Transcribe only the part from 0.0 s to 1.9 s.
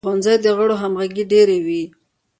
د ښوونځي د غړو همغږي ډیره وي.